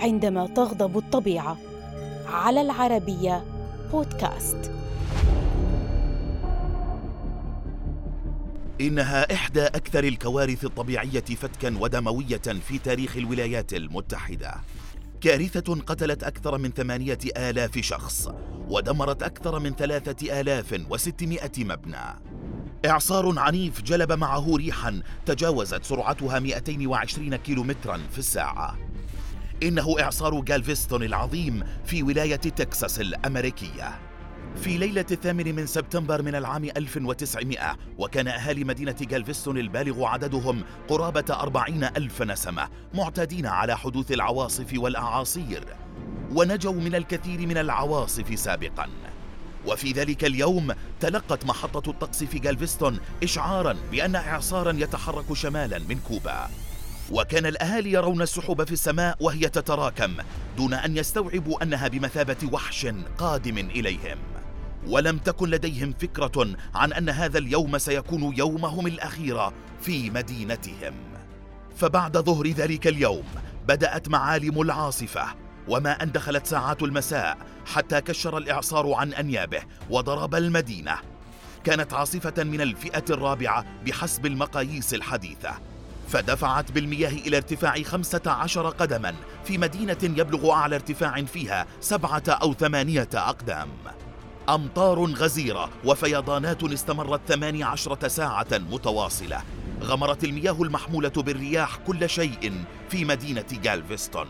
عندما 0.00 0.46
تغضب 0.46 0.98
الطبيعة. 0.98 1.56
على 2.26 2.60
العربية 2.60 3.44
بودكاست. 3.92 4.72
إنها 8.80 9.34
إحدى 9.34 9.62
أكثر 9.62 10.04
الكوارث 10.04 10.64
الطبيعية 10.64 11.20
فتكا 11.20 11.78
ودموية 11.80 12.36
في 12.36 12.78
تاريخ 12.78 13.16
الولايات 13.16 13.72
المتحدة. 13.72 14.54
كارثة 15.20 15.74
قتلت 15.74 16.24
أكثر 16.24 16.58
من 16.58 16.70
ثمانية 16.70 17.18
آلاف 17.36 17.78
شخص 17.78 18.28
ودمرت 18.68 19.22
أكثر 19.22 19.58
من 19.58 19.70
ثلاثة 19.70 20.40
آلاف 20.40 20.80
وستمائة 20.90 21.64
مبنى. 21.64 22.20
إعصار 22.86 23.38
عنيف 23.38 23.82
جلب 23.82 24.12
معه 24.12 24.56
ريحا 24.56 25.02
تجاوزت 25.26 25.84
سرعتها 25.84 26.38
220 26.38 27.36
كيلومترا 27.36 28.00
في 28.10 28.18
الساعة. 28.18 28.89
إنه 29.62 29.96
إعصار 30.00 30.40
جالفيستون 30.40 31.02
العظيم 31.02 31.64
في 31.84 32.02
ولاية 32.02 32.36
تكساس 32.36 33.00
الأمريكية. 33.00 33.98
في 34.56 34.78
ليلة 34.78 35.06
الثامن 35.10 35.54
من 35.54 35.66
سبتمبر 35.66 36.22
من 36.22 36.34
العام 36.34 36.64
1900 36.64 37.76
وكان 37.98 38.28
أهالي 38.28 38.64
مدينة 38.64 38.96
جالفيستون 39.00 39.58
البالغ 39.58 40.04
عددهم 40.04 40.62
قرابة 40.88 41.24
أربعين 41.30 41.84
ألف 41.84 42.22
نسمة 42.22 42.68
معتادين 42.94 43.46
على 43.46 43.78
حدوث 43.78 44.12
العواصف 44.12 44.72
والأعاصير 44.74 45.64
ونجوا 46.32 46.72
من 46.72 46.94
الكثير 46.94 47.46
من 47.46 47.58
العواصف 47.58 48.38
سابقاً. 48.38 48.88
وفي 49.66 49.92
ذلك 49.92 50.24
اليوم 50.24 50.74
تلقت 51.00 51.44
محطة 51.44 51.90
الطقس 51.90 52.24
في 52.24 52.38
جالفيستون 52.38 52.98
إشعارا 53.22 53.76
بأن 53.90 54.16
إعصارا 54.16 54.72
يتحرك 54.72 55.32
شمالا 55.32 55.78
من 55.78 55.98
كوبا. 56.08 56.50
وكان 57.10 57.46
الأهالي 57.46 57.92
يرون 57.92 58.22
السحب 58.22 58.64
في 58.64 58.72
السماء 58.72 59.16
وهي 59.20 59.48
تتراكم 59.48 60.16
دون 60.56 60.74
أن 60.74 60.96
يستوعبوا 60.96 61.62
أنها 61.62 61.88
بمثابة 61.88 62.36
وحش 62.52 62.86
قادم 63.18 63.58
إليهم. 63.58 64.18
ولم 64.86 65.18
تكن 65.18 65.50
لديهم 65.50 65.94
فكرة 66.00 66.56
عن 66.74 66.92
أن 66.92 67.08
هذا 67.08 67.38
اليوم 67.38 67.78
سيكون 67.78 68.34
يومهم 68.36 68.86
الأخير 68.86 69.50
في 69.80 70.10
مدينتهم. 70.10 70.94
فبعد 71.76 72.18
ظهر 72.18 72.46
ذلك 72.46 72.86
اليوم 72.86 73.24
بدأت 73.68 74.08
معالم 74.08 74.60
العاصفة 74.60 75.24
وما 75.68 76.02
أن 76.02 76.12
دخلت 76.12 76.46
ساعات 76.46 76.82
المساء 76.82 77.38
حتى 77.66 78.00
كشر 78.00 78.38
الإعصار 78.38 78.92
عن 78.92 79.12
أنيابه 79.12 79.62
وضرب 79.90 80.34
المدينة. 80.34 80.96
كانت 81.64 81.94
عاصفة 81.94 82.44
من 82.44 82.60
الفئة 82.60 83.04
الرابعة 83.10 83.64
بحسب 83.86 84.26
المقاييس 84.26 84.94
الحديثة. 84.94 85.69
فدفعت 86.10 86.72
بالمياه 86.72 87.10
إلى 87.10 87.36
ارتفاع 87.36 87.82
خمسة 87.82 88.22
عشر 88.26 88.68
قدما 88.68 89.14
في 89.44 89.58
مدينة 89.58 89.98
يبلغ 90.02 90.50
أعلى 90.50 90.76
ارتفاع 90.76 91.22
فيها 91.22 91.66
سبعة 91.80 92.22
أو 92.28 92.54
ثمانية 92.54 93.08
أقدام. 93.14 93.68
أمطار 94.48 95.04
غزيرة 95.04 95.70
وفيضانات 95.84 96.62
استمرت 96.62 97.20
ثماني 97.28 97.64
عشرة 97.64 98.08
ساعة 98.08 98.46
متواصلة. 98.52 99.42
غمرت 99.82 100.24
المياه 100.24 100.62
المحمولة 100.62 101.08
بالرياح 101.08 101.76
كل 101.76 102.08
شيء 102.08 102.64
في 102.88 103.04
مدينة 103.04 103.44
جالفيستون 103.62 104.26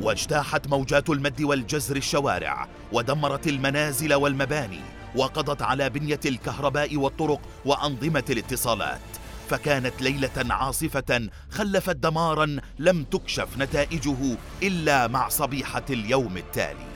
واجتاحت 0.00 0.68
موجات 0.68 1.10
المد 1.10 1.42
والجزر 1.42 1.96
الشوارع 1.96 2.68
ودمرت 2.92 3.46
المنازل 3.46 4.14
والمباني 4.14 4.80
وقضت 5.16 5.62
على 5.62 5.90
بنية 5.90 6.20
الكهرباء 6.26 6.96
والطرق 6.96 7.40
وأنظمة 7.64 8.24
الاتصالات. 8.30 9.17
فكانت 9.48 10.02
ليلة 10.02 10.54
عاصفة 10.54 11.28
خلفت 11.50 11.96
دمارا 11.96 12.56
لم 12.78 13.04
تكشف 13.04 13.48
نتائجه 13.58 14.36
إلا 14.62 15.06
مع 15.06 15.28
صبيحة 15.28 15.84
اليوم 15.90 16.36
التالي. 16.36 16.86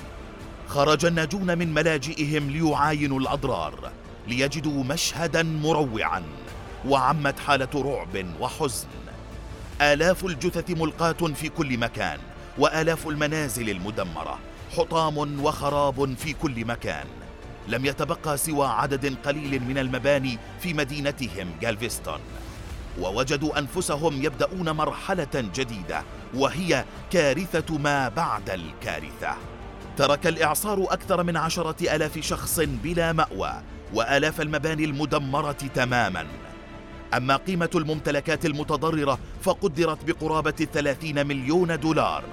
خرج 0.68 1.04
الناجون 1.04 1.58
من 1.58 1.74
ملاجئهم 1.74 2.50
ليعاينوا 2.50 3.20
الأضرار 3.20 3.92
ليجدوا 4.28 4.84
مشهدا 4.84 5.42
مروعا 5.42 6.22
وعمت 6.88 7.38
حالة 7.38 7.68
رعب 7.74 8.26
وحزن. 8.40 8.88
آلاف 9.80 10.24
الجثث 10.24 10.70
ملقاة 10.70 11.12
في 11.12 11.48
كل 11.48 11.78
مكان 11.78 12.18
وآلاف 12.58 13.08
المنازل 13.08 13.70
المدمرة 13.70 14.38
حطام 14.76 15.44
وخراب 15.44 16.14
في 16.14 16.32
كل 16.32 16.64
مكان. 16.64 17.06
لم 17.68 17.86
يتبقى 17.86 18.38
سوى 18.38 18.66
عدد 18.66 19.16
قليل 19.24 19.62
من 19.62 19.78
المباني 19.78 20.38
في 20.60 20.74
مدينتهم 20.74 21.50
جالفيستون. 21.60 22.18
ووجدوا 23.00 23.58
أنفسهم 23.58 24.22
يبدأون 24.22 24.70
مرحلة 24.70 25.50
جديدة 25.54 26.02
وهي 26.34 26.84
كارثة 27.10 27.78
ما 27.78 28.08
بعد 28.08 28.50
الكارثة. 28.50 29.36
ترك 29.96 30.26
الإعصار 30.26 30.84
أكثر 30.90 31.22
من 31.22 31.36
عشرة 31.36 31.94
آلاف 31.96 32.18
شخص 32.18 32.60
بلا 32.60 33.12
مأوى 33.12 33.52
وآلاف 33.94 34.40
المباني 34.40 34.84
المدمرة 34.84 35.52
تماما. 35.52 36.26
أما 37.14 37.36
قيمة 37.36 37.70
الممتلكات 37.74 38.46
المتضررة 38.46 39.18
فقدرت 39.42 40.04
بقرابة 40.04 40.54
الثلاثين 40.60 41.26
مليون 41.26 41.80
دولار. 41.80 42.24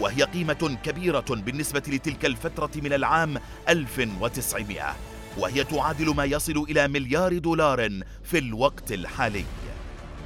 وهي 0.00 0.22
قيمة 0.22 0.78
كبيرة 0.84 1.24
بالنسبة 1.30 1.82
لتلك 1.88 2.24
الفترة 2.24 2.70
من 2.76 2.92
العام 2.92 3.38
1900 3.68 4.96
وهي 5.38 5.64
تعادل 5.64 6.14
ما 6.14 6.24
يصل 6.24 6.66
إلى 6.70 6.88
مليار 6.88 7.38
دولار 7.38 7.90
في 8.22 8.38
الوقت 8.38 8.92
الحالي. 8.92 9.44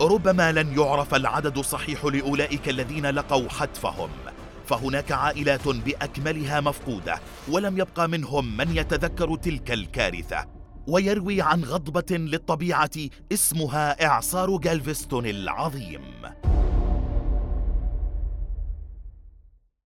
ربما 0.01 0.53
لن 0.53 0.79
يعرف 0.79 1.15
العدد 1.15 1.59
الصحيح 1.59 2.05
لأولئك 2.05 2.69
الذين 2.69 3.07
لقوا 3.07 3.49
حتفهم. 3.49 4.11
فهناك 4.67 5.13
عائلات 5.13 5.69
بأكملها 5.69 6.61
مفقودة 6.61 7.21
ولم 7.49 7.79
يبقى 7.79 8.09
منهم 8.09 8.57
من 8.57 8.77
يتذكر 8.77 9.37
تلك 9.37 9.71
الكارثة. 9.71 10.47
ويروي 10.87 11.43
عن 11.43 11.65
غضبة 11.65 12.17
للطبيعة 12.17 12.91
اسمها 13.33 14.07
إعصار 14.07 14.57
جالفستون 14.57 15.27
العظيم. 15.27 16.03